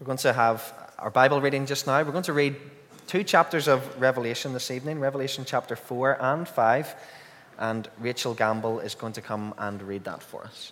[0.00, 2.00] We're going to have our Bible reading just now.
[2.04, 2.54] We're going to read
[3.08, 6.94] two chapters of Revelation this evening Revelation chapter 4 and 5.
[7.58, 10.70] And Rachel Gamble is going to come and read that for us.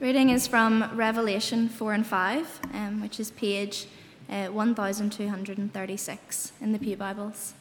[0.00, 3.86] Reading is from Revelation 4 and 5, um, which is page
[4.28, 7.54] uh, 1236 in the Pew Bibles.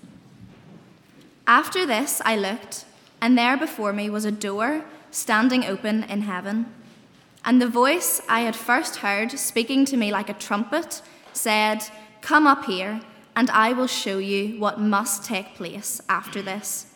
[1.46, 2.86] After this, I looked,
[3.22, 6.66] and there before me was a door standing open in heaven.
[7.44, 11.02] And the voice I had first heard speaking to me like a trumpet
[11.34, 11.84] said,
[12.22, 13.02] Come up here,
[13.36, 16.88] and I will show you what must take place after this.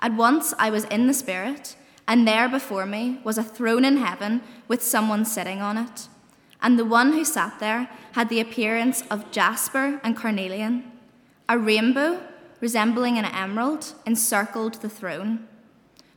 [0.00, 1.76] At once I was in the Spirit
[2.10, 6.08] and there before me was a throne in heaven with someone sitting on it.
[6.60, 10.90] And the one who sat there had the appearance of jasper and carnelian.
[11.48, 12.20] A rainbow,
[12.60, 15.46] resembling an emerald, encircled the throne.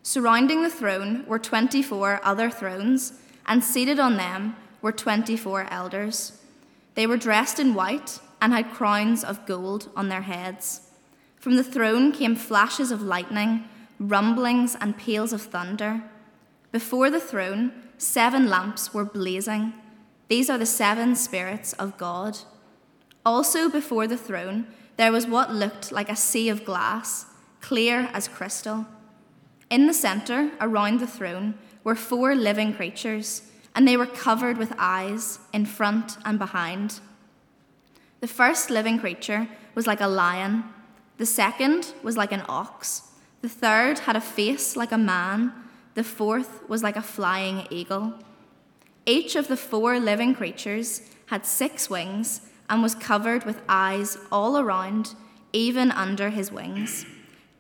[0.04, 3.14] Surrounding the throne were 24 other thrones,
[3.48, 6.40] and seated on them were 24 elders.
[6.94, 10.82] They were dressed in white and had crowns of gold on their heads.
[11.38, 13.68] From the throne came flashes of lightning
[14.00, 16.04] rumblings, and peals of thunder.
[16.72, 19.74] Before the throne, seven lamps were blazing.
[20.28, 22.40] These are the seven spirits of God.
[23.26, 27.26] Also, before the throne, there was what looked like a sea of glass,
[27.62, 28.86] clear as crystal.
[29.74, 34.72] In the centre, around the throne, were four living creatures, and they were covered with
[34.78, 37.00] eyes in front and behind.
[38.20, 40.64] The first living creature was like a lion,
[41.18, 43.14] the second was like an ox.
[43.42, 45.52] The third had a face like a man,
[45.96, 48.14] the fourth was like a flying eagle.
[49.08, 54.56] Each of the four living creatures had six wings and was covered with eyes all
[54.56, 55.16] around,
[55.52, 57.08] even under his wings.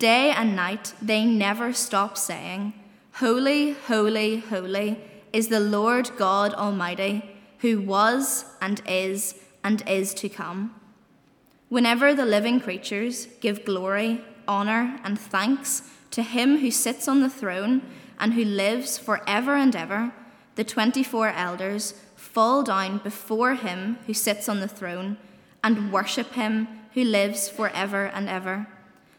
[0.03, 2.73] Day and night they never stop saying,
[3.13, 4.99] Holy, holy, holy
[5.31, 7.23] is the Lord God Almighty,
[7.59, 10.75] who was and is and is to come.
[11.69, 17.30] Whenever the living creatures give glory honour, and thanks to him who sits on the
[17.30, 17.81] throne
[18.19, 20.11] and who lives for ever and ever,
[20.55, 25.15] the 24 elders fall down before him who sits on the throne
[25.63, 28.67] and worship him who lives for ever and ever.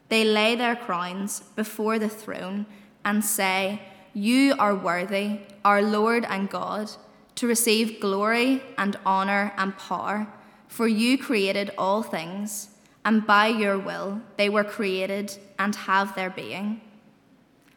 [0.09, 2.67] They lay their crowns before the throne
[3.05, 3.83] and say,
[4.13, 6.91] You are worthy, our Lord and God,
[7.37, 10.27] to receive glory and honour and power,
[10.69, 12.69] for you created all things
[13.05, 16.81] and by your will they were created and have their being.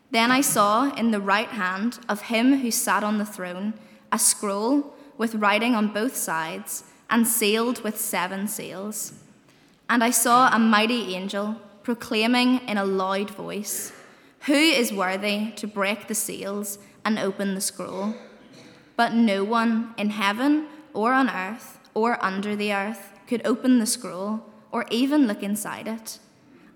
[0.09, 3.73] Then I saw in the right hand of him who sat on the throne
[4.11, 9.13] a scroll with writing on both sides and sealed with seven seals.
[9.89, 13.93] And I saw a mighty angel proclaiming in a loud voice,
[14.41, 18.13] Who is worthy to break the seals and open the scroll?
[18.97, 23.85] But no one in heaven or on earth or under the earth could open the
[23.85, 26.19] scroll or even look inside it.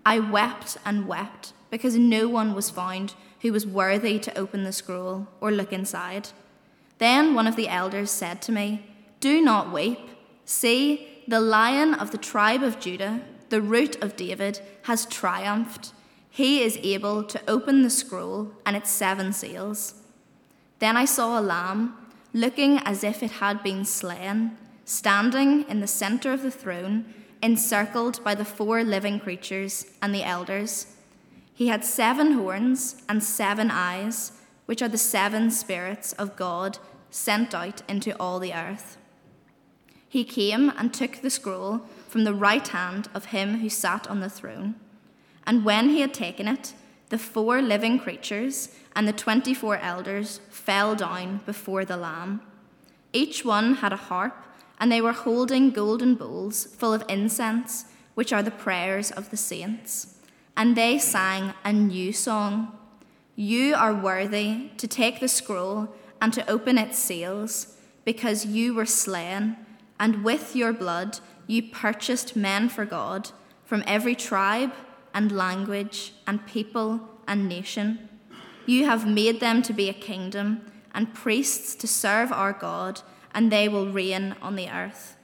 [0.06, 4.72] I wept and wept because no one was found who was worthy to open the
[4.72, 6.30] scroll or look inside.
[7.00, 8.86] Then one of the elders said to me,
[9.20, 10.00] Do not weep.
[10.46, 13.20] See, the lion of the tribe of Judah,
[13.52, 15.94] the root of David, has triumphed.
[16.32, 19.94] He is able to open the scroll and its seven seals.
[20.80, 21.96] Then I saw a lamb,
[22.34, 27.14] looking as if it had been slain, standing in the center of the throne
[27.44, 30.88] encircled by the four living creatures and the elders.
[31.54, 34.32] He had seven horns and seven eyes,
[34.66, 36.80] which are the seven spirits of God
[37.10, 38.98] sent out into all the earth.
[40.08, 44.20] He came and took the scroll from the right hand of him who sat on
[44.20, 44.76] the throne.
[45.48, 46.74] And when he had taken it,
[47.08, 52.42] the four living creatures and the twenty four elders fell down before the Lamb.
[53.14, 54.36] Each one had a harp
[54.78, 59.38] and they were holding golden bowls full of incense, which are the prayers of the
[59.38, 60.16] saints.
[60.58, 62.78] And they sang a new song
[63.38, 68.86] You are worthy to take the scroll and to open its seals, because you were
[68.86, 69.56] slain,
[69.98, 71.20] and with your blood
[71.52, 73.32] you purchased men for God
[73.66, 74.72] from every tribe
[75.14, 78.08] and language and people and nation.
[78.66, 80.62] You have made them to be a kingdom
[80.96, 83.02] and priests to serve our God
[83.34, 85.18] and they will reign on the earth.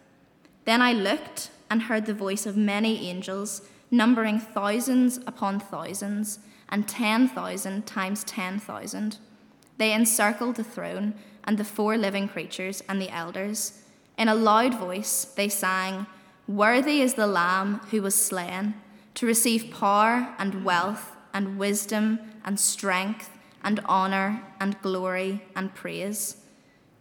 [0.66, 6.90] Then I looked and heard the voice of many angels, numbering thousands upon thousands, and
[6.90, 9.18] ten thousand times ten thousand.
[9.78, 11.14] They encircled the throne
[11.46, 13.84] and the four living creatures and the elders.
[14.18, 16.08] In a loud voice, they sang,
[16.48, 18.76] Worthy is the Lamb who was slain
[19.16, 23.30] to receive power and wealth and wisdom and strength
[23.64, 26.38] and honor and glory and praise.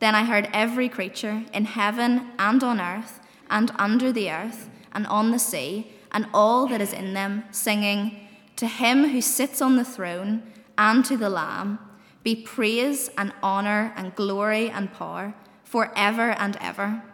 [0.00, 5.06] Then I heard every creature in heaven and on earth and under the earth and
[5.06, 9.76] on the sea and all that is in them singing, To him who sits on
[9.76, 10.42] the throne
[10.76, 11.78] and to the Lamb
[12.24, 17.04] be praise and honor and glory and power for ever and ever.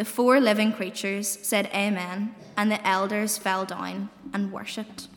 [0.00, 5.08] The four living creatures said Amen, and the elders fell down and worshipped.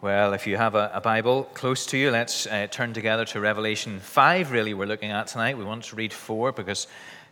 [0.00, 3.38] Well, if you have a, a Bible close to you, let's uh, turn together to
[3.38, 5.56] Revelation 5, really, we're looking at tonight.
[5.56, 6.88] We want to read 4 because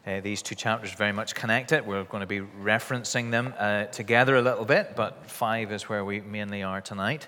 [0.06, 1.84] uh, these two chapters very much connected.
[1.84, 6.04] We're going to be referencing them uh, together a little bit, but 5 is where
[6.04, 7.26] we mainly are tonight.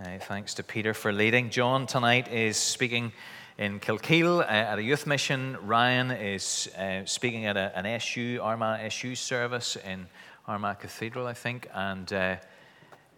[0.00, 1.50] Uh, thanks to Peter for leading.
[1.50, 3.12] John tonight is speaking
[3.60, 5.54] in Kilkeel uh, at a youth mission.
[5.60, 10.06] Ryan is uh, speaking at a, an SU, Armagh SU service in
[10.48, 11.68] Armagh Cathedral, I think.
[11.74, 12.36] And uh,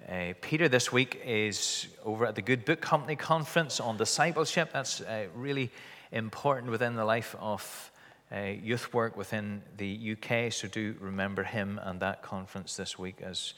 [0.09, 4.71] uh, Peter this week is over at the Good Book Company conference on discipleship.
[4.73, 5.71] That's uh, really
[6.11, 7.93] important within the life of
[8.35, 10.53] uh, youth work within the UK.
[10.53, 13.55] So do remember him and that conference this week as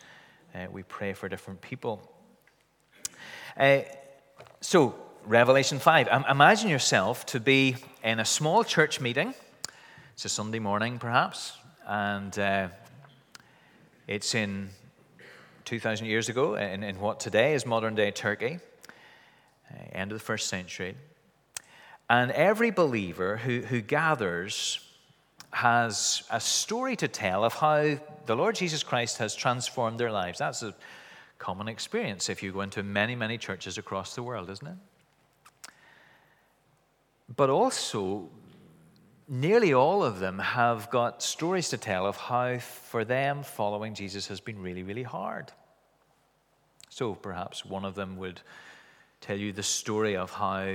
[0.70, 2.12] we pray for different people.
[4.60, 4.94] so,
[5.26, 6.26] Revelation 5.
[6.29, 9.32] Imagine yourself to be in a small church meeting.
[10.12, 11.56] It's a Sunday morning, perhaps,
[11.87, 12.69] and uh,
[14.06, 14.69] it's in
[15.65, 18.59] 2,000 years ago, in, in what today is modern day Turkey,
[19.71, 20.94] uh, end of the first century.
[22.11, 24.79] And every believer who, who gathers
[25.53, 27.97] has a story to tell of how
[28.27, 30.38] the Lord Jesus Christ has transformed their lives.
[30.38, 30.75] That's a
[31.38, 34.77] common experience if you go into many, many churches across the world, isn't it?
[37.29, 38.29] But also,
[39.29, 44.26] nearly all of them have got stories to tell of how, for them, following Jesus
[44.29, 45.53] has been really, really hard.
[46.91, 48.41] So perhaps one of them would
[49.21, 50.67] tell you the story of how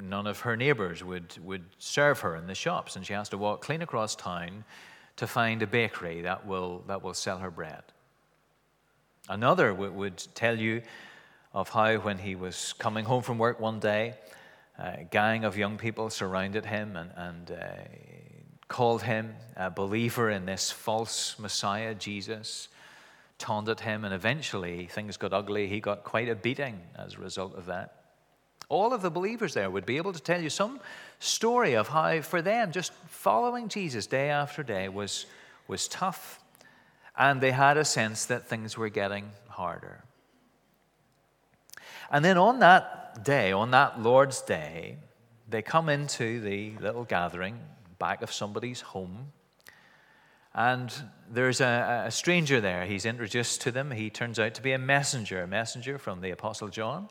[0.00, 3.38] none of her neighbors would, would serve her in the shops, and she has to
[3.38, 4.64] walk clean across town
[5.16, 7.82] to find a bakery that will, that will sell her bread.
[9.28, 10.80] Another would, would tell you
[11.52, 14.14] of how, when he was coming home from work one day,
[14.80, 17.64] a gang of young people surrounded him and, and uh,
[18.68, 22.68] called him a believer in this false Messiah, Jesus,
[23.38, 25.66] taunted him, and eventually things got ugly.
[25.66, 27.96] He got quite a beating as a result of that.
[28.68, 30.80] All of the believers there would be able to tell you some
[31.18, 35.26] story of how, for them, just following Jesus day after day was,
[35.68, 36.40] was tough.
[37.18, 40.04] And they had a sense that things were getting harder.
[42.10, 44.96] And then on that day, on that Lord's day,
[45.48, 47.58] they come into the little gathering
[47.98, 49.32] back of somebody's home.
[50.54, 50.92] And
[51.30, 52.84] there's a, a, stranger there.
[52.84, 53.92] He's introduced to them.
[53.92, 57.08] He turns out to be a messenger, a messenger from the Apostle John.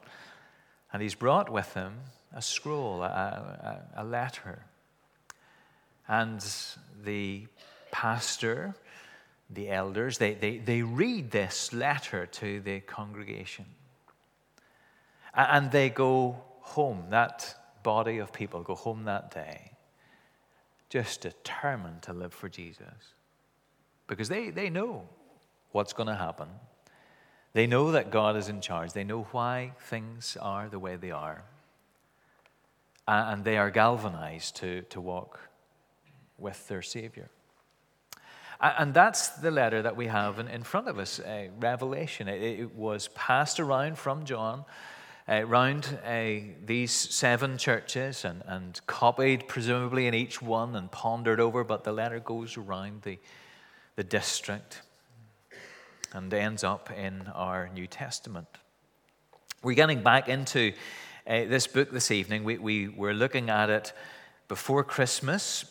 [0.92, 1.94] And he's brought with him
[2.34, 3.06] a scroll, a,
[3.96, 4.66] a, a letter.
[6.08, 6.46] And
[7.04, 7.48] the
[7.92, 8.76] pastor,
[9.50, 13.66] the elders, they, they, they read this letter to the congregation.
[15.34, 19.72] And they go home, that body of people go home that day,
[20.90, 23.14] just determined to live for Jesus.
[24.08, 25.08] Because they, they know
[25.72, 26.48] what's going to happen.
[27.54, 28.94] They know that God is in charge.
[28.94, 31.44] They know why things are the way they are.
[33.08, 35.40] And they are galvanized to, to walk
[36.38, 37.30] with their Savior.
[38.62, 42.28] And that's the letter that we have in, front of us, uh, Revelation.
[42.28, 44.66] It, it was passed around from John
[45.30, 46.34] uh, round uh,
[46.66, 51.92] these seven churches and, and copied, presumably, in each one and pondered over, but the
[51.92, 53.20] letter goes around the,
[53.96, 54.82] the district
[56.14, 58.48] and ends up in our New Testament.
[59.62, 60.74] We're getting back into
[61.28, 62.44] uh, this book this evening.
[62.44, 63.94] We, we were looking at it
[64.48, 65.66] before Christmas,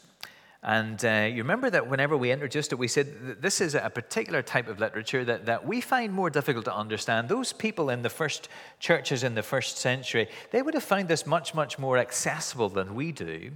[0.62, 4.42] and uh, you remember that whenever we introduced it, we said this is a particular
[4.42, 7.28] type of literature that, that we find more difficult to understand.
[7.28, 8.48] Those people in the first
[8.80, 12.96] churches in the first century, they would have found this much, much more accessible than
[12.96, 13.52] we do.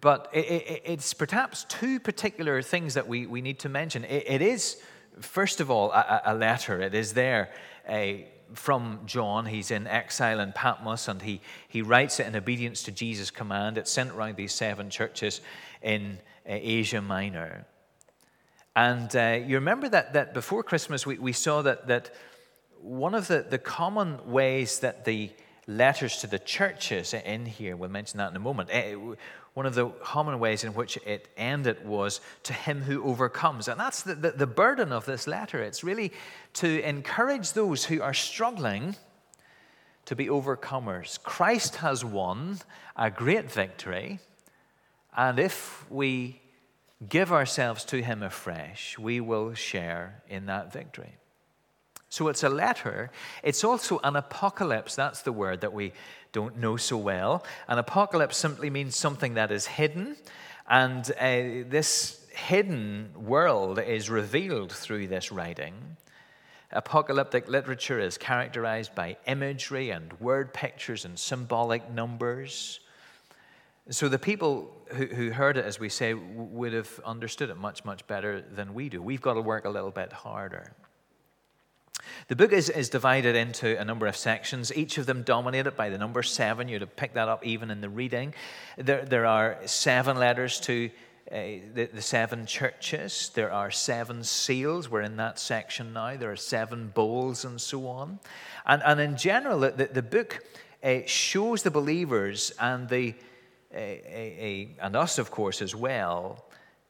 [0.00, 4.04] But it, it, it's perhaps two particular things that we, we need to mention.
[4.04, 4.80] it, it is,
[5.20, 6.80] first of all, a, a letter.
[6.80, 7.50] It is there.
[7.86, 9.46] A, from John.
[9.46, 13.78] He's in exile in Patmos and he, he writes it in obedience to Jesus' command.
[13.78, 15.40] It's sent around these seven churches
[15.82, 17.66] in uh, Asia Minor.
[18.74, 22.14] And uh, you remember that, that before Christmas, we, we saw that, that
[22.80, 25.30] one of the, the common ways that the
[25.66, 28.94] letters to the churches in here, we'll mention that in a moment, eh,
[29.54, 33.68] one of the common ways in which it ended was to him who overcomes.
[33.68, 35.62] And that's the, the, the burden of this letter.
[35.62, 36.12] It's really
[36.54, 38.96] to encourage those who are struggling
[40.04, 41.20] to be overcomers.
[41.22, 42.58] Christ has won
[42.96, 44.20] a great victory,
[45.16, 46.40] and if we
[47.08, 51.16] give ourselves to Him afresh, we will share in that victory.
[52.16, 53.10] So it's a letter.
[53.42, 54.96] It's also an apocalypse.
[54.96, 55.92] That's the word that we
[56.32, 57.44] don't know so well.
[57.68, 60.16] An apocalypse simply means something that is hidden,
[60.66, 65.74] and uh, this hidden world is revealed through this writing.
[66.72, 72.80] Apocalyptic literature is characterized by imagery and word pictures and symbolic numbers.
[73.90, 77.84] So the people who, who heard it, as we say, would have understood it much,
[77.84, 79.02] much better than we do.
[79.02, 80.72] We've got to work a little bit harder.
[82.28, 85.90] The book is, is divided into a number of sections, each of them dominated by
[85.90, 86.68] the number seven.
[86.68, 88.34] You'd have picked that up even in the reading.
[88.76, 90.90] There, there are seven letters to
[91.30, 91.34] uh,
[91.74, 93.32] the, the, seven churches.
[93.34, 94.88] There are seven seals.
[94.88, 96.16] We're in that section now.
[96.16, 98.20] There are seven bowls and so on.
[98.64, 100.44] And, and in general, the, the book
[100.84, 103.14] uh, shows the believers and, the,
[103.74, 106.44] uh, and us, of course, as well,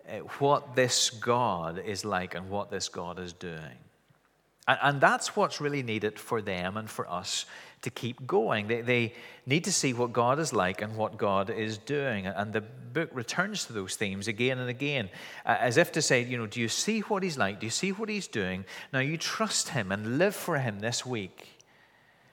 [0.06, 3.78] uh, what this God is like and what this God is doing.
[4.68, 7.46] And, and that's what's really needed for them and for us
[7.82, 8.66] to keep going.
[8.66, 9.14] They, they
[9.46, 12.26] need to see what God is like and what God is doing.
[12.26, 15.08] And the book returns to those themes again and again,
[15.44, 17.61] as if to say, you know, do you see what He's like?
[17.61, 18.64] Do you see what He's doing?
[18.92, 21.62] Now you trust Him and live for Him this week,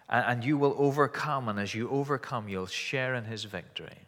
[0.10, 1.50] and, and you will overcome.
[1.50, 4.08] And as you overcome, you'll share in His victory.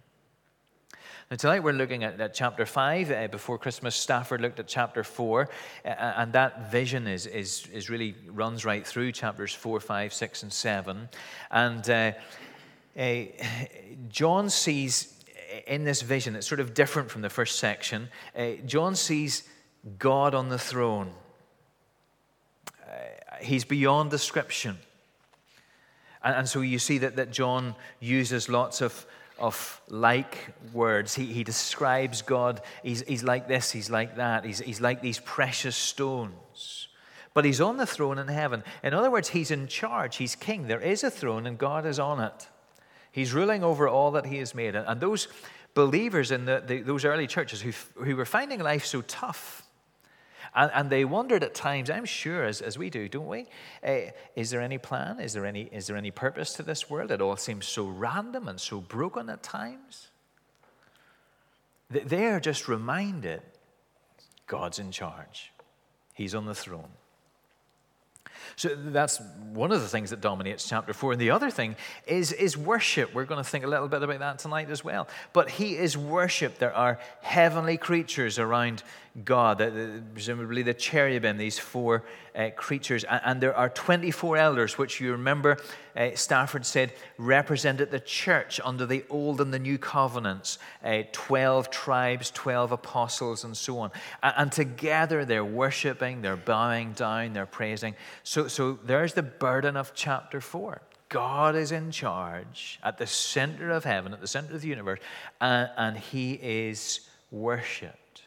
[1.31, 3.11] Now, tonight we're looking at, at chapter 5.
[3.11, 5.49] Uh, before Christmas, Stafford looked at chapter 4,
[5.83, 10.43] uh, and that vision is, is, is really runs right through chapters 4, 5, 6,
[10.43, 11.09] and 7.
[11.49, 12.11] And uh,
[12.95, 13.23] uh
[14.07, 15.23] John sees
[15.65, 18.09] in this vision, it's sort of different from the first section.
[18.37, 19.49] Uh, John sees
[19.97, 21.11] God on the throne,
[22.83, 22.93] uh,
[23.41, 24.77] he's beyond description.
[26.23, 31.15] And, and so you see that, that John uses lots of of like words.
[31.15, 35.19] He, he describes God, he's, he's like this, he's like that, he's, he's like these
[35.19, 36.87] precious stones.
[37.33, 38.63] But he's on the throne in heaven.
[38.81, 40.67] In other words, he's in charge, he's king.
[40.67, 42.47] There is a throne, and God is on it.
[43.11, 44.75] He's ruling over all that he has made.
[44.75, 45.27] And those
[45.73, 49.64] believers in the, the, those early churches who, who were finding life so tough,
[50.55, 53.45] and, and they wondered at times, I'm sure, as, as we do, don't we?
[53.85, 55.19] Uh, is there any plan?
[55.19, 57.11] Is there any, is there any purpose to this world?
[57.11, 60.07] It all seems so random and so broken at times.
[61.89, 63.41] They are just reminded
[64.47, 65.51] God's in charge,
[66.13, 66.89] He's on the throne.
[68.55, 69.19] So that's
[69.51, 71.11] one of the things that dominates chapter four.
[71.11, 71.75] And the other thing
[72.07, 73.13] is, is worship.
[73.13, 75.07] We're going to think a little bit about that tonight as well.
[75.33, 76.59] But he is worship.
[76.59, 78.83] There are heavenly creatures around
[79.23, 79.59] God,
[80.13, 82.03] presumably the cherubim, these four
[82.35, 83.05] uh, creatures.
[83.05, 85.57] And, and, there are 24 elders, which you remember
[85.95, 91.69] uh, Stafford said represented the church under the old and the new covenants uh, 12
[91.69, 93.91] tribes, 12 apostles, and so on.
[94.21, 97.95] And, and, together they're worshiping, they're bowing down, they're praising.
[98.23, 100.81] So, so there's the burden of chapter 4.
[101.09, 104.99] God is in charge at the center of heaven, at the center of the universe,
[105.39, 108.23] and, and he is worshiped.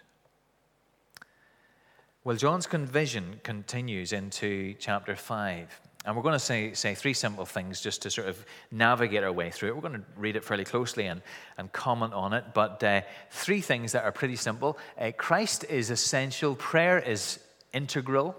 [2.24, 5.80] Well, John's vision continues into chapter 5.
[6.04, 9.32] And we're going to say, say three simple things just to sort of navigate our
[9.32, 9.74] way through it.
[9.74, 11.20] We're going to read it fairly closely and,
[11.58, 12.44] and comment on it.
[12.54, 17.40] But uh, three things that are pretty simple uh, Christ is essential, prayer is
[17.72, 18.36] integral,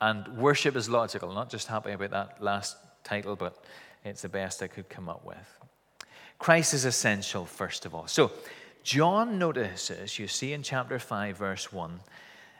[0.00, 1.32] and worship is logical.
[1.32, 3.64] Not just happy about that last title, but
[4.04, 5.58] it's the best I could come up with.
[6.38, 8.06] Christ is essential, first of all.
[8.06, 8.30] So,
[8.84, 12.00] John notices, you see in chapter 5, verse 1,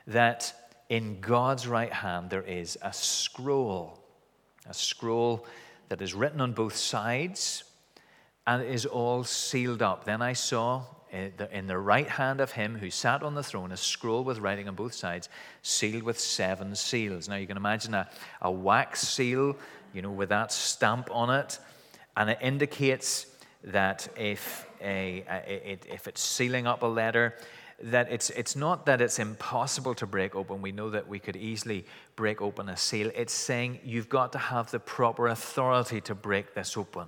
[0.08, 0.52] that
[0.88, 3.99] in God's right hand there is a scroll,
[4.66, 5.46] a scroll
[5.88, 7.64] that is written on both sides
[8.46, 10.04] and is all sealed up.
[10.04, 13.72] Then I saw eh, in the right hand of him who sat on the throne
[13.72, 15.28] a scroll with writing on both sides,
[15.62, 17.28] sealed with seven seals.
[17.28, 18.08] Now you can imagine a,
[18.40, 19.56] a wax seal,
[19.92, 21.58] you know, with that stamp on it,
[22.16, 23.26] and it indicates
[23.64, 27.34] that if, a, a, if it's sealing up a letter,
[27.80, 30.61] that it's, it's not that it's impossible to break open.
[30.62, 31.85] We know that we could easily
[32.16, 33.11] break open a seal.
[33.14, 37.06] It's saying you've got to have the proper authority to break this open.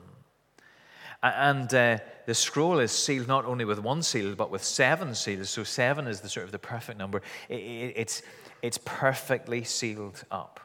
[1.23, 5.51] And uh, the scroll is sealed not only with one seal, but with seven seals.
[5.51, 7.21] So seven is the sort of the perfect number.
[7.49, 8.23] It, it, it's,
[8.63, 10.61] it's perfectly sealed up.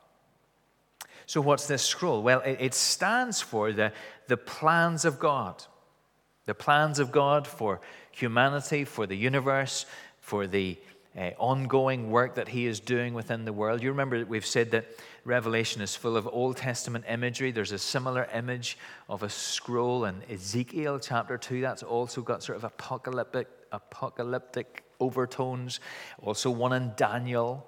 [1.26, 2.22] So what's this scroll?
[2.22, 3.92] Well, it, it stands for the,
[4.28, 5.64] the plans of God.
[6.46, 7.82] The plans of God for
[8.16, 9.86] humanity, for the universe,
[10.20, 10.78] for the
[11.18, 13.82] uh, ongoing work that he is doing within the world.
[13.82, 14.86] You remember that we've said that
[15.24, 17.52] Revelation is full of Old Testament imagery.
[17.52, 21.62] There's a similar image of a scroll in Ezekiel chapter 2.
[21.62, 25.80] That's also got sort of apocalyptic, apocalyptic overtones.
[26.22, 27.66] Also, one in Daniel.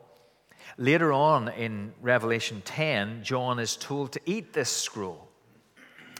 [0.77, 5.29] Later on in Revelation 10, John is told to eat this scroll.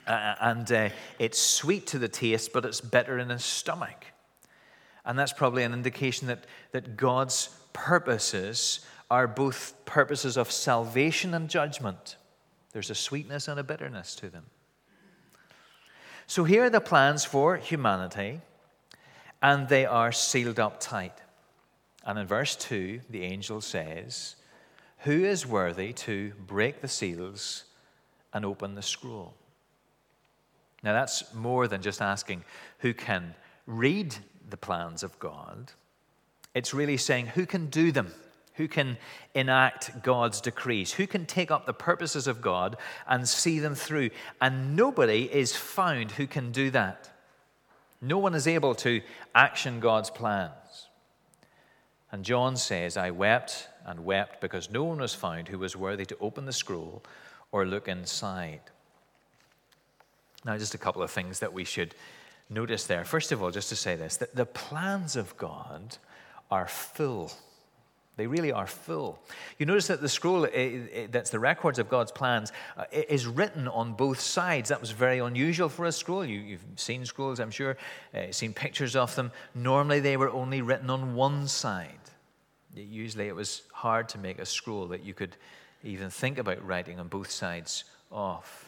[0.05, 4.05] Uh, and uh, it's sweet to the taste, but it's bitter in his stomach.
[5.07, 11.49] And that's probably an indication that, that God's purposes are both purposes of salvation and
[11.49, 12.17] judgment.
[12.73, 14.47] There's a sweetness and a bitterness to them.
[16.27, 18.41] So here are the plans for humanity,
[19.41, 21.13] and they are sealed up tight.
[22.05, 24.35] And in verse 2, the angel says,
[24.99, 27.63] Who is worthy to break the seals
[28.33, 29.35] and open the scroll?
[30.83, 32.43] Now, that's more than just asking
[32.79, 33.35] who can
[33.65, 34.13] read
[34.49, 35.71] the plans of God.
[36.53, 38.13] It's really saying who can do them?
[38.55, 38.97] Who can
[39.35, 40.93] enact God's decrees?
[40.93, 42.75] Who can take up the purposes of God
[43.07, 44.09] and see them through?
[44.41, 47.09] And nobody is found who can do that.
[48.01, 49.01] No one is able to
[49.35, 50.87] action God's plans.
[52.11, 56.05] And John says, I wept and wept because no one was found who was worthy
[56.05, 57.03] to open the scroll
[57.51, 58.61] or look inside.
[60.45, 61.93] Now, just a couple of things that we should
[62.49, 63.03] notice there.
[63.03, 65.97] First of all, just to say this that the plans of God
[66.49, 67.31] are full.
[68.17, 69.19] They really are full.
[69.59, 73.27] You notice that the scroll, eh, eh, that's the records of God's plans, uh, is
[73.27, 74.69] written on both sides.
[74.69, 76.25] That was very unusual for a scroll.
[76.25, 77.77] You, have seen scrolls, I'm sure,
[78.15, 79.31] uh, seen pictures of them.
[79.53, 81.91] Normally, they were only written on one side.
[82.75, 85.35] Usually, it was hard to make a scroll that you could
[85.83, 88.66] even think about writing on both sides off.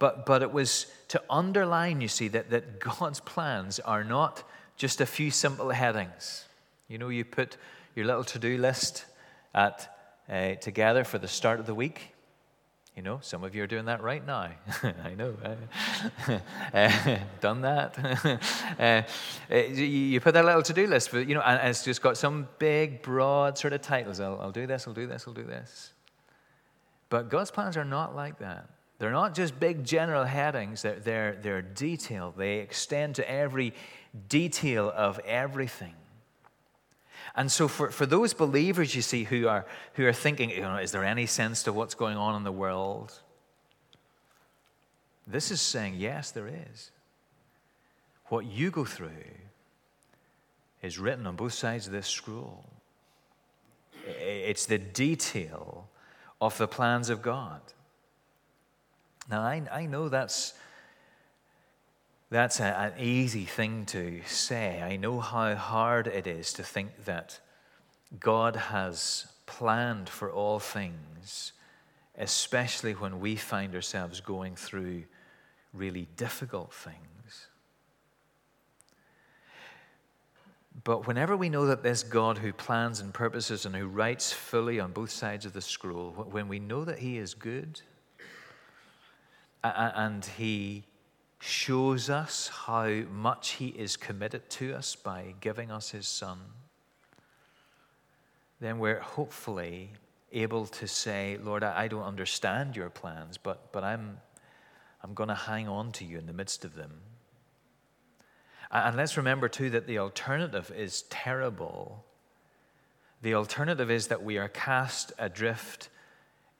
[0.00, 4.42] But, but it was to underline, you see, that, that God's plans are not
[4.76, 6.46] just a few simple headings.
[6.88, 7.58] You know, you put
[7.94, 9.04] your little to do list
[9.54, 9.94] at,
[10.28, 12.14] uh, together for the start of the week.
[12.96, 14.48] You know, some of you are doing that right now.
[15.04, 15.36] I know.
[16.72, 18.38] uh, done that.
[19.50, 22.16] uh, you put that little to do list, but, you know, and it's just got
[22.16, 24.18] some big, broad sort of titles.
[24.18, 25.92] I'll, I'll do this, I'll do this, I'll do this.
[27.10, 28.66] But God's plans are not like that.
[29.00, 32.36] They're not just big general headings, they're, they're, they're detailed.
[32.36, 33.72] They extend to every
[34.28, 35.94] detail of everything.
[37.34, 40.76] And so, for, for those believers, you see, who are, who are thinking, you know,
[40.76, 43.18] is there any sense to what's going on in the world?
[45.26, 46.90] This is saying, yes, there is.
[48.26, 49.08] What you go through
[50.82, 52.66] is written on both sides of this scroll.
[54.06, 55.88] It's the detail
[56.38, 57.62] of the plans of God.
[59.30, 60.54] Now, I, I know that's,
[62.30, 64.82] that's a, an easy thing to say.
[64.82, 67.38] I know how hard it is to think that
[68.18, 71.52] God has planned for all things,
[72.18, 75.04] especially when we find ourselves going through
[75.72, 76.96] really difficult things.
[80.82, 84.80] But whenever we know that this God who plans and purposes and who writes fully
[84.80, 87.80] on both sides of the scroll, when we know that He is good,
[89.62, 90.84] and he
[91.40, 96.38] shows us how much he is committed to us by giving us his son,
[98.60, 99.90] then we're hopefully
[100.32, 104.18] able to say, Lord, I don't understand your plans, but, but I'm,
[105.02, 107.00] I'm going to hang on to you in the midst of them.
[108.70, 112.04] And let's remember, too, that the alternative is terrible.
[113.22, 115.88] The alternative is that we are cast adrift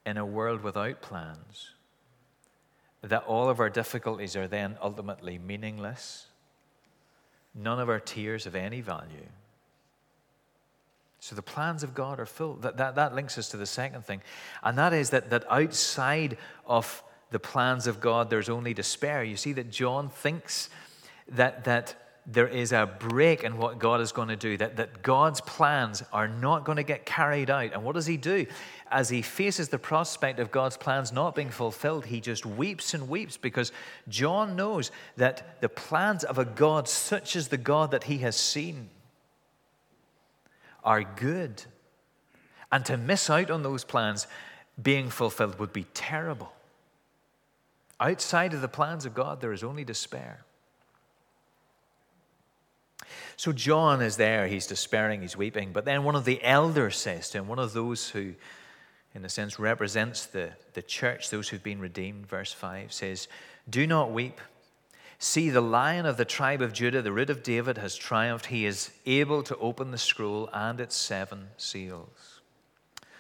[0.05, 1.75] in a world without plans
[3.03, 6.27] that all of our difficulties are then ultimately meaningless.
[7.55, 9.27] None of our tears have any value.
[11.21, 12.55] So the plans of God are full.
[12.55, 14.23] That, that, that links us to the second thing,
[14.63, 19.23] and that is that, that outside of the plans of God, there's only despair.
[19.23, 20.71] You see that John thinks
[21.29, 25.03] that, that there is a break in what God is going to do, that, that
[25.03, 27.73] God's plans are not going to get carried out.
[27.73, 28.47] And what does he do?
[28.91, 33.09] As he faces the prospect of God's plans not being fulfilled, he just weeps and
[33.09, 33.73] weeps because
[34.09, 38.37] John knows that the plans of a God such as the God that he has
[38.37, 38.91] seen
[40.85, 41.65] are good.
[42.71, 44.27] And to miss out on those plans
[44.81, 46.53] being fulfilled would be terrible.
[47.99, 50.45] Outside of the plans of God, there is only despair.
[53.41, 55.73] So John is there, he's despairing, he's weeping.
[55.73, 58.35] But then one of the elders says to him, one of those who,
[59.15, 63.29] in a sense, represents the, the church, those who've been redeemed, verse 5 says,
[63.71, 64.39] Do not weep.
[65.19, 68.45] See, the lion of the tribe of Judah, the root of David, has triumphed.
[68.45, 72.30] He is able to open the scroll and its seven seals.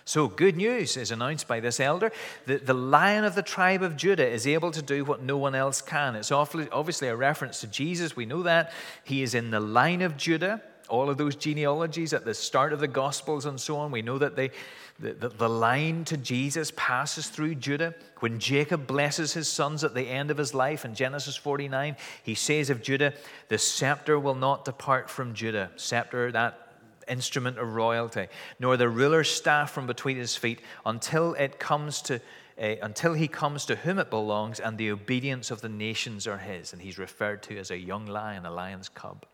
[0.05, 2.13] So, good news is announced by this elder.
[2.47, 5.55] that the lion of the tribe of Judah is able to do what no one
[5.55, 6.17] else can.
[6.17, 8.17] It's obviously a reference to Jesus.
[8.17, 8.73] We know that.
[9.05, 12.81] He is in the line of Judah all of those genealogies at the start of
[12.81, 13.91] the Gospels and so on.
[13.91, 14.51] We know that they,
[14.99, 17.95] the, the, the, line to Jesus passes through Judah.
[18.19, 22.35] When Jacob blesses his sons at the end of his life in Genesis 49, he
[22.35, 23.15] says of Judah,
[23.49, 25.71] The scepter will not depart from Judah.
[25.77, 26.70] Scepter, that
[27.11, 32.21] instrument of royalty, nor the ruler's staff from between his feet until it comes to.
[32.61, 36.37] Uh, until he comes to whom it belongs, and the obedience of the nations are
[36.37, 36.75] his.
[36.75, 39.25] And he's referred to as a young lion, a lion's cub.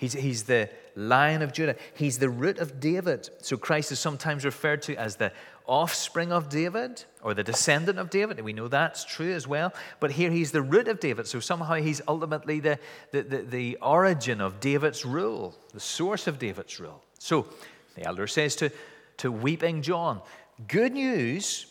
[0.00, 1.76] He's, he's the lion of Judah.
[1.94, 3.28] He's the root of David.
[3.42, 5.30] So Christ is sometimes referred to as the
[5.70, 8.40] offspring of David or the descendant of David.
[8.40, 9.72] We know that's true as well.
[10.00, 11.28] But here he's the root of David.
[11.28, 12.78] So somehow he's ultimately the,
[13.12, 17.04] the, the, the origin of David's rule, the source of David's rule.
[17.20, 17.46] So
[17.94, 18.72] the elder says to,
[19.18, 20.20] to weeping John,
[20.66, 21.66] Good news,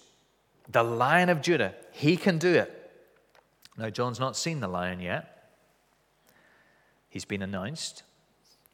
[0.70, 2.76] the lion of Judah, he can do it.
[3.78, 5.52] Now, John's not seen the lion yet.
[7.10, 8.04] He's been announced.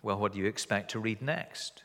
[0.03, 1.83] Well, what do you expect to read next?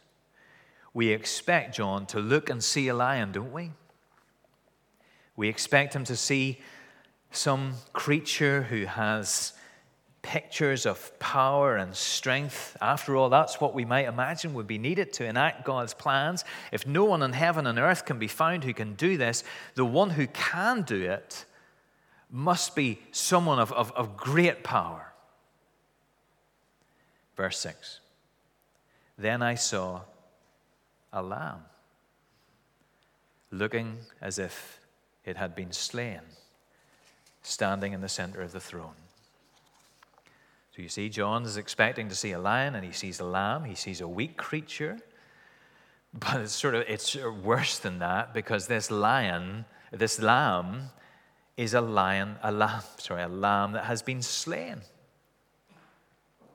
[0.92, 3.70] We expect John to look and see a lion, don't we?
[5.36, 6.60] We expect him to see
[7.30, 9.52] some creature who has
[10.22, 12.76] pictures of power and strength.
[12.80, 16.44] After all, that's what we might imagine would be needed to enact God's plans.
[16.72, 19.44] If no one in heaven and earth can be found who can do this,
[19.76, 21.46] the one who can do it
[22.30, 25.12] must be someone of, of, of great power.
[27.36, 28.00] Verse 6
[29.20, 30.00] then I saw
[31.12, 31.64] a lamb
[33.50, 34.80] looking as if
[35.24, 36.20] it had been slain,
[37.42, 38.94] standing in the center of the throne.
[40.74, 43.64] So you see, John is expecting to see a lion, and he sees a lamb.
[43.64, 44.98] He sees a weak creature,
[46.14, 50.90] but it's sort of it's worse than that because this lion, this lamb,
[51.56, 54.80] is a lion, a lamb, sorry, a lamb that has been slain.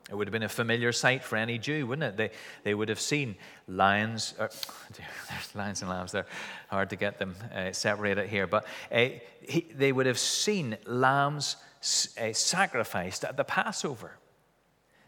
[0.10, 2.18] It would have been a familiar sight for any Jew, wouldn't it?
[2.18, 2.30] They,
[2.64, 3.36] they would have seen
[3.68, 4.52] lions, or,
[5.30, 6.28] there's lions and lambs, they're
[6.70, 9.08] hard to get them uh, separated here, but uh,
[9.42, 11.56] he, they would have seen lambs
[12.22, 14.12] uh, sacrificed at the Passover.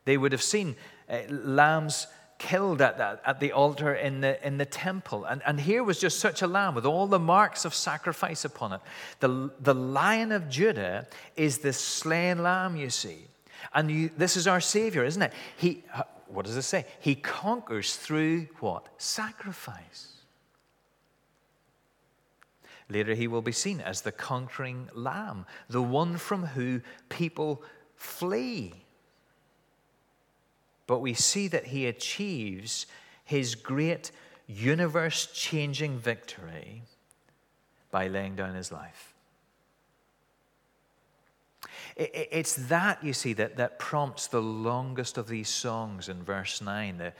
[0.05, 0.75] They would have seen
[1.09, 2.07] uh, lambs
[2.39, 5.25] killed at, that, at the altar in the, in the temple.
[5.25, 8.73] And, and here was just such a lamb with all the marks of sacrifice upon
[8.73, 8.81] it.
[9.19, 13.27] The, the lion of Judah is the slain lamb, you see.
[13.73, 15.33] And you, this is our Savior, isn't it?
[15.57, 16.85] He, uh, what does it say?
[16.99, 18.87] He conquers through what?
[18.97, 20.13] Sacrifice.
[22.89, 27.61] Later, he will be seen as the conquering lamb, the one from whom people
[27.95, 28.73] flee.
[30.85, 32.87] But we see that he achieves
[33.25, 34.11] his great
[34.47, 36.83] universe changing victory
[37.91, 39.16] by laying down his life.
[41.97, 46.99] It's that, you see, that, that prompts the longest of these songs in verse 9,
[46.99, 47.13] the,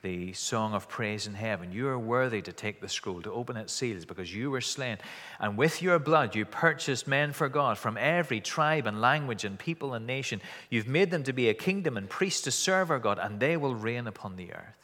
[0.00, 1.70] the song of praise in heaven.
[1.70, 4.96] You are worthy to take the scroll, to open its seals, because you were slain.
[5.38, 9.58] And with your blood, you purchased men for God from every tribe and language and
[9.58, 10.40] people and nation.
[10.70, 13.58] You've made them to be a kingdom and priests to serve our God, and they
[13.58, 14.82] will reign upon the earth.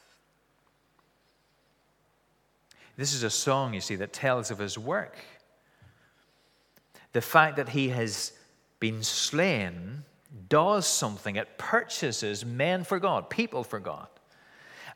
[2.98, 5.16] This is a song, you see, that tells of his work.
[7.14, 8.32] The fact that he has
[8.80, 10.04] been slain
[10.48, 11.36] does something.
[11.36, 14.08] It purchases men for God, people for God.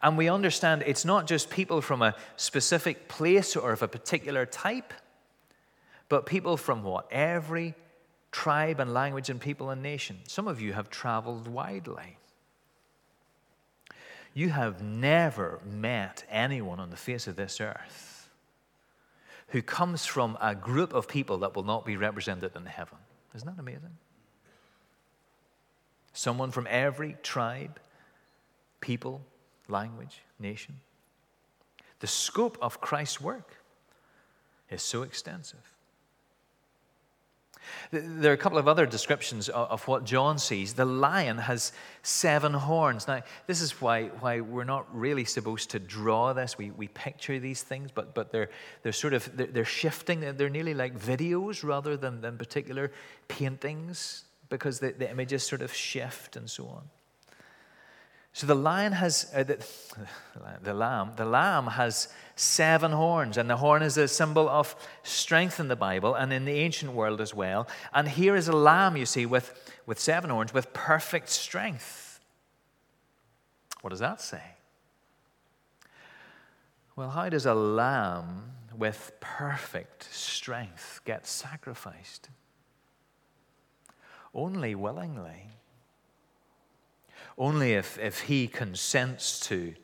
[0.02, 4.46] And we understand it's not just people from a specific place or of a particular
[4.46, 4.92] type,
[6.08, 7.06] but people from what?
[7.12, 7.74] Every
[8.32, 10.18] tribe and language and people and nation.
[10.26, 12.18] Some of you have traveled widely.
[14.34, 18.30] You have never met anyone on the face of this earth
[19.48, 22.96] who comes from a group of people that will not be represented in heaven.
[23.34, 23.96] Isn't that amazing?
[26.12, 27.80] Someone from every tribe,
[28.80, 29.22] people,
[29.68, 30.80] language, nation.
[32.00, 33.56] The scope of Christ's work
[34.68, 35.71] is so extensive.
[37.90, 40.74] There are a couple of other descriptions of what John sees.
[40.74, 41.72] The lion has
[42.02, 43.06] seven horns.
[43.06, 46.58] Now, this is why, why we're not really supposed to draw this.
[46.58, 48.50] We, we picture these things, but, but they're,
[48.82, 50.20] they're sort of they're, they're shifting.
[50.20, 52.92] They're nearly like videos rather than, than particular
[53.28, 56.82] paintings because the, the images sort of shift and so on.
[58.32, 59.64] So the lion has, uh, the,
[60.62, 65.60] the lamb, the lamb has seven horns, and the horn is a symbol of strength
[65.60, 67.68] in the Bible and in the ancient world as well.
[67.92, 69.52] And here is a lamb, you see, with,
[69.86, 72.20] with seven horns, with perfect strength.
[73.82, 74.42] What does that say?
[76.96, 82.30] Well, how does a lamb with perfect strength get sacrificed?
[84.34, 85.50] Only willingly.
[87.38, 89.74] Only if, if he consents to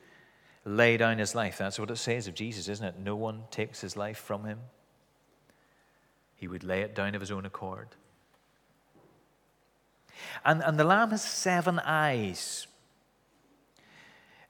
[0.65, 1.57] lay down his life.
[1.57, 2.99] That's what it says of Jesus, isn't it?
[2.99, 4.59] No one takes his life from him.
[6.35, 7.89] He would lay it down of his own accord.
[10.45, 12.67] And, and the lamb has seven eyes.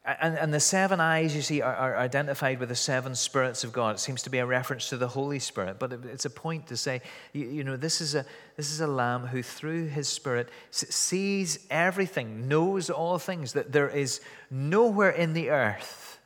[0.04, 3.72] And, and the seven eyes, you see, are, are, identified with the seven spirits of
[3.72, 3.96] God.
[3.96, 6.76] It seems to be a reference to the Holy Spirit, but it's a point to
[6.76, 7.02] say,
[7.34, 8.24] you, you know, this is, a,
[8.56, 13.90] this is a lamb who, through his spirit, sees everything, knows all things, that there
[13.90, 16.18] is nowhere in the earth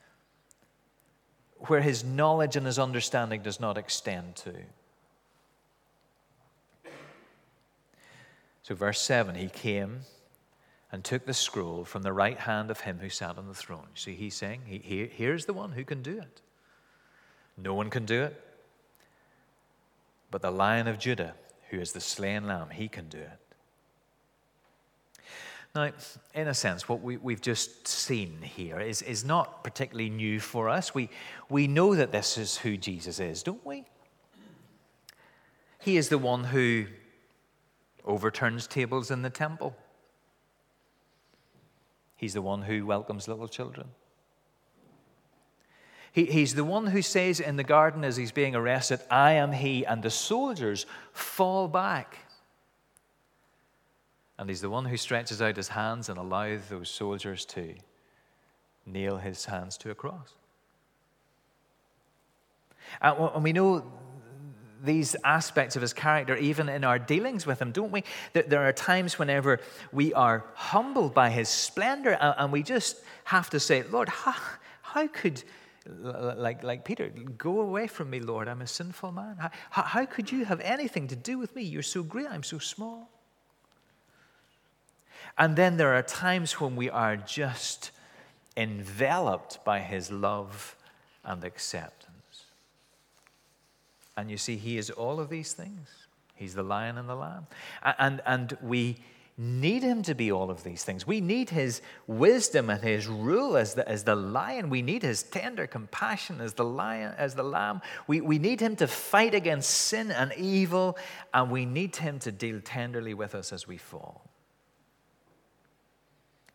[1.67, 4.55] where his knowledge and his understanding does not extend to.
[8.63, 10.03] So, verse 7 He came
[10.95, 13.89] and took the scroll from the right hand of him who sat on the throne.
[13.97, 16.41] See, he's saying, he, he, Here's the one who can do it.
[17.57, 18.41] No one can do it.
[20.31, 21.35] But the lion of Judah,
[21.71, 23.41] who is the slain lamb, he can do it.
[25.75, 25.91] Now,
[26.33, 30.69] in a sense, what we, have just seen here is, is not particularly new for
[30.69, 30.95] us.
[30.95, 31.11] We,
[31.49, 33.83] we know that this is who Jesus is, don't we?
[35.81, 36.87] He is the one who
[38.05, 39.75] overturns tables in the temple.
[42.25, 43.89] He's the one who welcomes little children.
[46.11, 49.53] He, he's the one who says in the garden as he's being arrested, I am
[49.53, 52.21] he, and the soldiers fall back.
[54.39, 57.75] And he's the one who stretches out his hands and allows those soldiers to
[58.87, 60.33] nail his hands to a cross.
[63.03, 63.85] And we know
[64.85, 68.05] these aspects of his character even in our dealings with him, don't we?
[68.33, 69.61] There are times whenever
[69.93, 74.35] we are humbled by his splendor and we just have to say, Lord, how,
[74.83, 75.43] how could,
[75.87, 79.37] like, like Peter, go away from me, Lord, I'm a sinful man.
[79.71, 81.63] How, how could you have anything to do with me?
[81.63, 83.11] You're so great, I'm so small.
[85.37, 87.91] And then there are times when we are just
[88.57, 90.77] enveloped by his love
[91.25, 92.04] and acceptance.
[94.17, 95.89] And you see, He is all of these things.
[96.35, 97.47] He's the lion and the lamb.
[97.99, 98.99] And, and we
[99.37, 101.07] need Him to be all of these things.
[101.07, 104.71] We need His wisdom and His rule as the, as the lion.
[104.71, 107.81] We need His tender compassion as the lion, as the lamb.
[108.07, 110.97] We, we need Him to fight against sin and evil,
[111.33, 114.31] and we need Him to deal tenderly with us as we fall.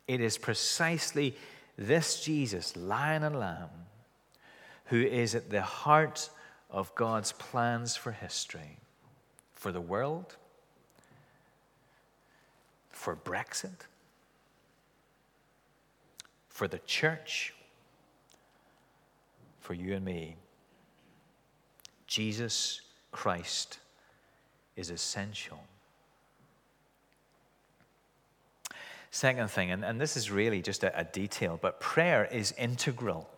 [0.08, 1.36] It is precisely
[1.76, 3.68] this Jesus, lion and lamb,
[4.86, 6.30] who is at the heart
[6.70, 8.78] of God's plans for history,
[9.52, 10.36] for the world,
[12.90, 13.86] for Brexit,
[16.48, 17.54] for the church,
[19.60, 20.36] for you and me.
[22.06, 23.78] Jesus Christ
[24.76, 25.60] is essential.
[29.10, 33.28] Second thing, and, and this is really just a, a detail, but prayer is integral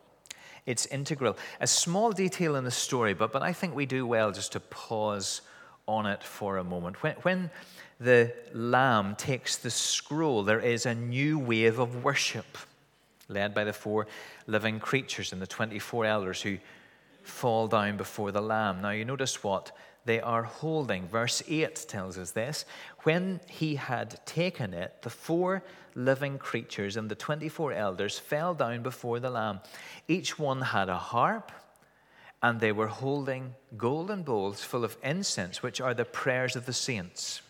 [0.67, 1.37] it's integral.
[1.61, 4.61] A small detail in the story, but, but I think we do well just to
[4.61, 5.41] pause
[5.89, 7.03] on it for a moment.
[7.03, 7.51] When, when
[7.99, 12.59] the Lamb takes the scroll, there is a new wave of worship
[13.29, 14.07] led by the four
[14.47, 16.59] living creatures and the 24 elders who
[17.23, 18.83] fall down before the Lamb.
[18.83, 19.73] Now, you notice what
[20.05, 21.07] they are holding.
[21.07, 22.65] Verse 8 tells us this.
[23.05, 28.83] When he had taken it, the four living creatures and the 24 elders fell down
[28.83, 29.61] before the Lamb.
[30.07, 31.51] Each one had a harp,
[32.43, 36.73] and they were holding golden bowls full of incense, which are the prayers of the
[36.73, 37.43] saints.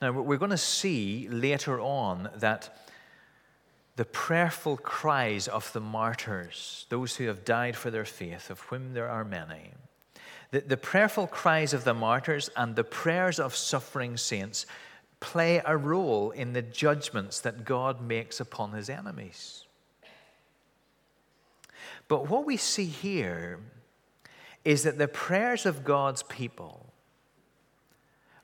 [0.00, 2.86] Now, we're going to see later on that
[3.96, 8.92] the prayerful cries of the martyrs, those who have died for their faith, of whom
[8.92, 9.72] there are many,
[10.50, 14.66] the, the prayerful cries of the martyrs and the prayers of suffering saints
[15.20, 19.64] play a role in the judgments that God makes upon his enemies.
[22.08, 23.58] But what we see here
[24.64, 26.86] is that the prayers of God's people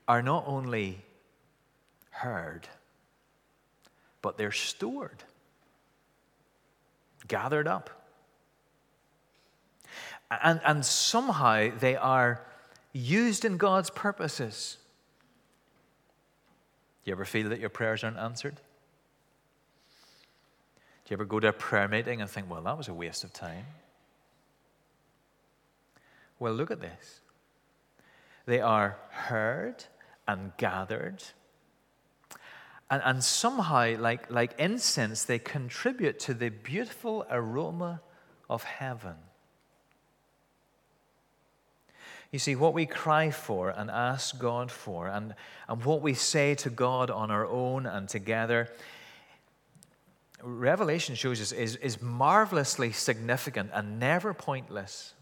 [0.09, 1.05] are not only
[2.11, 2.69] heard,
[4.21, 5.23] but they're stored
[7.29, 8.02] gathered up.
[10.43, 12.41] And, and somehow they are
[12.93, 14.79] used in God's purposes.
[17.05, 18.55] Do you ever feel that your prayers aren't answered?
[21.05, 23.25] Do you ever go to a prayer meeting and think, well, that was a waste
[23.25, 23.67] of time?
[26.39, 27.21] Well, look at this.
[28.47, 29.85] They are heard
[30.27, 31.23] and gathered.
[32.91, 38.01] And, and somehow, like, like incense, they contribute to the beautiful aroma
[38.49, 39.15] of heaven.
[42.33, 45.35] You see, what we cry for and ask God for, and,
[45.69, 48.71] and what we say to God on our own and together,
[50.43, 55.13] Revelation shows us is, is marvelously significant and never pointless.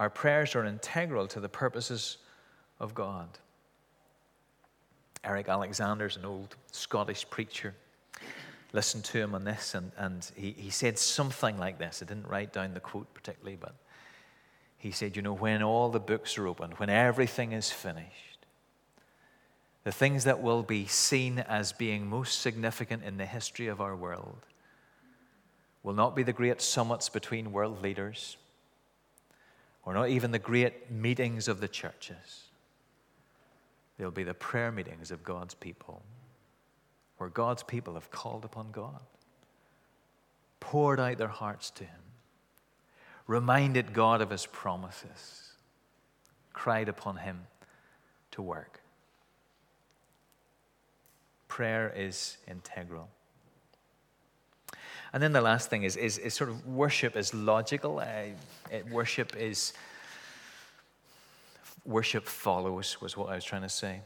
[0.00, 2.16] Our prayers are integral to the purposes
[2.80, 3.28] of God.
[5.22, 7.74] Eric Alexander's an old Scottish preacher.
[8.74, 12.02] Listen to him on this, and, and he, he said something like this.
[12.02, 13.74] I didn't write down the quote particularly, but
[14.76, 18.34] he said, You know, when all the books are opened, when everything is finished,
[19.84, 23.94] the things that will be seen as being most significant in the history of our
[23.94, 24.40] world
[25.84, 28.36] will not be the great summits between world leaders
[29.84, 32.48] or not even the great meetings of the churches.
[33.98, 36.02] They'll be the prayer meetings of God's people,
[37.24, 39.00] where God's people have called upon God,
[40.60, 42.02] poured out their hearts to Him,
[43.26, 45.52] reminded God of His promises,
[46.52, 47.46] cried upon Him
[48.32, 48.82] to work.
[51.48, 53.08] Prayer is integral.
[55.14, 58.00] And then the last thing is, is, is sort of worship is logical.
[58.00, 59.72] Uh, worship is,
[61.86, 64.02] worship follows, was what I was trying to say.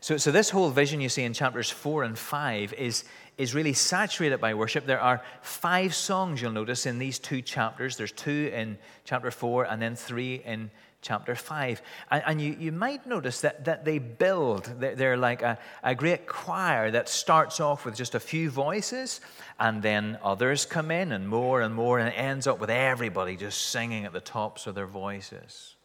[0.00, 3.04] So, so this whole vision you see in chapters four and five is,
[3.38, 4.86] is really saturated by worship.
[4.86, 7.96] There are five songs you'll notice in these two chapters.
[7.96, 10.70] There's two in chapter four and then three in
[11.06, 11.82] chapter 5.
[12.10, 15.94] And, and, you, you might notice that, that they build, they're, they're like a, a
[15.94, 19.20] great choir that starts off with just a few voices,
[19.60, 23.36] and then others come in, and more and more, and it ends up with everybody
[23.36, 25.75] just singing at the tops of their voices.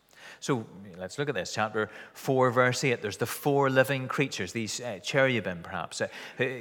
[0.42, 0.66] So
[0.98, 1.54] let's look at this.
[1.54, 3.00] Chapter 4, verse 8.
[3.00, 6.08] There's the four living creatures, these uh, cherubim perhaps, uh,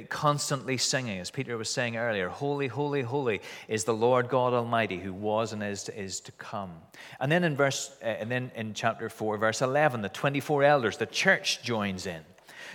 [0.07, 4.99] constantly singing, as Peter was saying earlier Holy, holy, holy is the Lord God Almighty
[4.99, 6.71] who was and is is to come.
[7.19, 10.97] And then in verse, uh, and then in chapter 4, verse 11, the 24 elders,
[10.97, 12.21] the church joins in.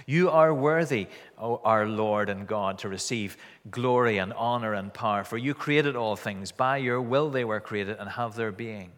[0.07, 1.07] You are worthy,
[1.39, 3.37] O our Lord and God, to receive
[3.71, 6.51] glory and honor and power, for you created all things.
[6.51, 8.91] By your will they were created and have their being.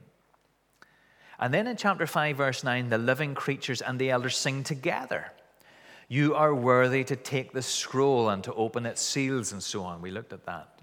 [1.38, 5.32] And then in chapter 5, verse 9, the living creatures and the elders sing together.
[6.08, 10.00] You are worthy to take the scroll and to open its seals, and so on.
[10.00, 10.80] We looked at that.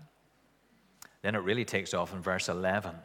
[1.24, 2.96] Then it really takes off in verse 11.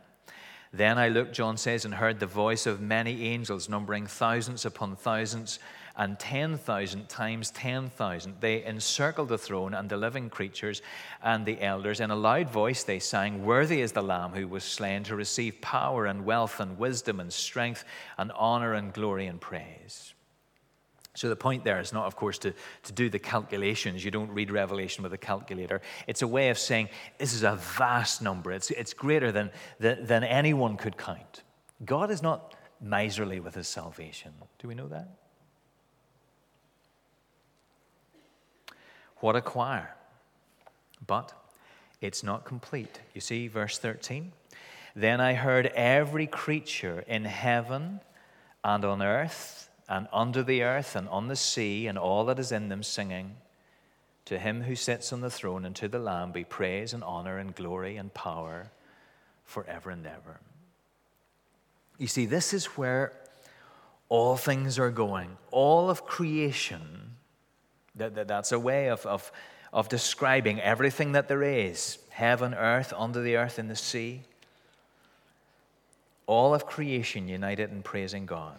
[0.73, 4.95] Then I looked, John says, and heard the voice of many angels, numbering thousands upon
[4.95, 5.59] thousands
[6.01, 8.37] and 10,000 times 10,000.
[8.41, 10.81] They encircled the throne and the living creatures
[11.23, 12.01] and the elders.
[12.01, 15.61] In a loud voice, they sang, Worthy is the Lamb who was slain to receive
[15.61, 17.85] power and wealth and wisdom and strength
[18.17, 20.15] and honor and glory and praise.
[21.17, 24.03] So, the point there is not, of course, to, to do the calculations.
[24.03, 25.83] You don't read Revelation with a calculator.
[26.07, 30.07] It's a way of saying this is a vast number, it's, it's greater than, than,
[30.07, 31.43] than anyone could count.
[31.85, 34.33] God is not miserly with his salvation.
[34.59, 35.20] Do we know that?
[39.21, 39.95] What a choir.
[41.07, 41.33] But
[42.01, 43.01] it's not complete.
[43.15, 44.33] You see, verse 13.
[44.97, 48.01] Then I heard every creature in heaven
[48.65, 52.53] and on earth and under the earth and on the sea and all that is
[52.53, 53.37] in them singing,
[54.27, 57.39] To him who sits on the throne and to the Lamb be praise and honor
[57.39, 58.71] and glory and power
[59.45, 60.41] forever and ever.
[61.99, 63.13] You see, this is where
[64.09, 65.37] all things are going.
[65.51, 67.17] All of creation
[67.97, 69.31] that, that, that's a way of, of,
[69.73, 74.23] of describing everything that there is heaven, earth, under the earth, in the sea.
[76.27, 78.59] All of creation united in praising God.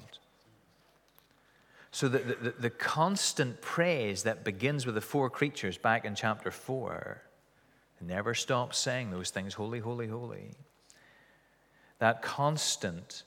[1.92, 6.50] So the, the, the, constant praise that begins with the four creatures back in chapter
[6.50, 7.22] 4
[8.00, 10.52] never stops saying those things holy, holy, holy.
[12.00, 13.24] That constant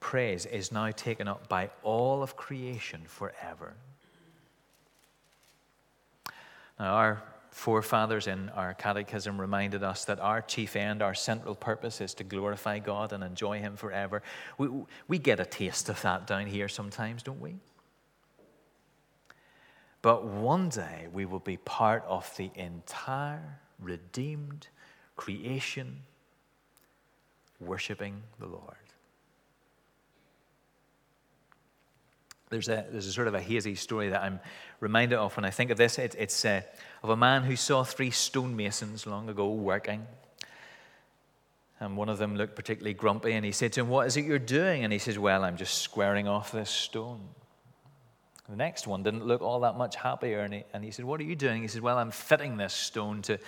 [0.00, 3.74] praise is now taken up by all of creation forever.
[6.78, 12.00] Now, our forefathers in our catechism reminded us that our chief end, our central purpose
[12.00, 14.22] is to glorify God and enjoy Him forever.
[14.56, 14.68] We,
[15.06, 17.56] we get a taste of that down here sometimes, don't we?
[20.00, 24.66] But one day we will be part of the entire redeemed
[25.16, 26.00] creation
[27.60, 28.81] worshiping the Lord.
[32.52, 34.38] There's a, there's a sort of a hazy story that I'm
[34.78, 35.98] reminded of when I think of this.
[35.98, 36.60] It, it's uh,
[37.02, 40.06] of a man who saw three stonemasons long ago working.
[41.80, 44.26] And one of them looked particularly grumpy, and he said to him, What is it
[44.26, 44.84] you're doing?
[44.84, 47.22] And he says, Well, I'm just squaring off this stone.
[48.50, 51.20] The next one didn't look all that much happier, and he, and he said, What
[51.20, 51.62] are you doing?
[51.62, 53.38] He said, Well, I'm fitting this stone to,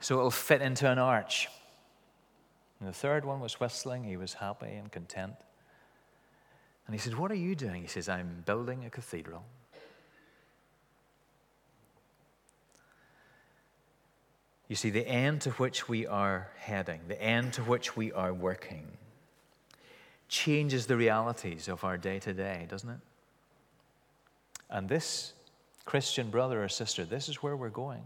[0.00, 1.48] so it'll fit into an arch.
[2.80, 4.02] And the third one was whistling.
[4.02, 5.34] He was happy and content.
[6.86, 7.82] And he said, What are you doing?
[7.82, 9.44] He says, I'm building a cathedral.
[14.68, 18.32] You see, the end to which we are heading, the end to which we are
[18.32, 18.86] working,
[20.28, 23.00] changes the realities of our day to day, doesn't it?
[24.70, 25.34] And this,
[25.84, 28.02] Christian brother or sister, this is where we're going.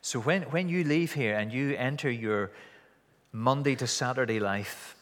[0.00, 2.50] So when, when you leave here and you enter your
[3.30, 4.96] Monday to Saturday life,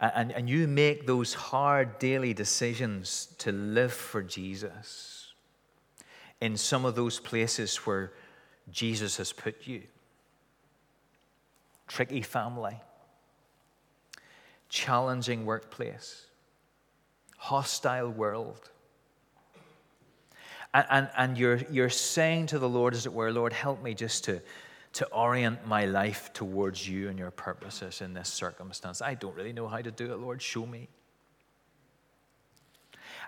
[0.00, 5.32] and, and you make those hard daily decisions to live for Jesus
[6.40, 8.12] in some of those places where
[8.70, 9.82] Jesus has put you
[11.88, 12.76] tricky family,
[14.68, 16.26] challenging workplace,
[17.38, 18.70] hostile world.
[20.74, 23.94] And, and, and you're, you're saying to the Lord, as it were, Lord, help me
[23.94, 24.42] just to,
[24.94, 29.02] to orient my life towards you and your purposes in this circumstance.
[29.02, 30.40] I don't really know how to do it, Lord.
[30.40, 30.88] Show me.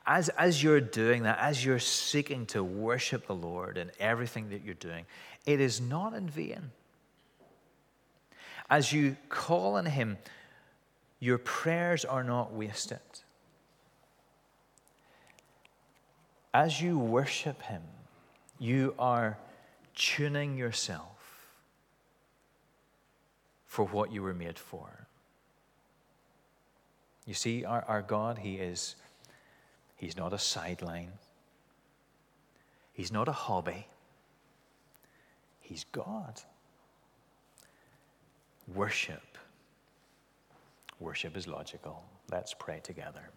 [0.06, 4.64] As, as you're doing that, as you're seeking to worship the Lord in everything that
[4.64, 5.04] you're doing,
[5.46, 6.70] it is not in vain.
[8.68, 10.16] As you call on Him,
[11.18, 13.00] your prayers are not wasted.
[16.54, 17.82] As you worship Him,
[18.58, 19.38] you are
[19.94, 21.19] tuning yourself
[23.70, 25.06] for what you were made for.
[27.24, 28.96] You see, our, our God, He is,
[29.94, 31.12] He's not a sideline.
[32.92, 33.86] He's not a hobby.
[35.60, 36.42] He's God.
[38.74, 39.38] Worship.
[40.98, 42.02] Worship is logical.
[42.28, 43.30] Let's pray together.